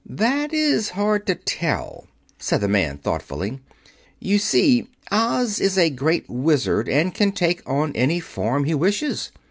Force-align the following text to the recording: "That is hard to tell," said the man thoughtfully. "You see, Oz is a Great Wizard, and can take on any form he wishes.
"That 0.09 0.51
is 0.51 0.89
hard 0.97 1.27
to 1.27 1.35
tell," 1.35 2.07
said 2.39 2.61
the 2.61 2.67
man 2.67 2.97
thoughtfully. 2.97 3.59
"You 4.19 4.39
see, 4.39 4.87
Oz 5.11 5.59
is 5.59 5.77
a 5.77 5.91
Great 5.91 6.27
Wizard, 6.27 6.89
and 6.89 7.13
can 7.13 7.31
take 7.31 7.61
on 7.69 7.91
any 7.95 8.19
form 8.19 8.63
he 8.63 8.73
wishes. 8.73 9.29